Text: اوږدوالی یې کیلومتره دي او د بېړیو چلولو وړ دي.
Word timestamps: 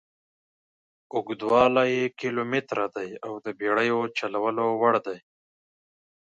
اوږدوالی 1.15 1.85
یې 1.95 2.05
کیلومتره 2.19 2.85
دي 2.95 3.09
او 3.25 3.33
د 3.45 3.47
بېړیو 3.59 3.99
چلولو 4.17 4.65
وړ 4.81 4.93
دي. 5.05 5.17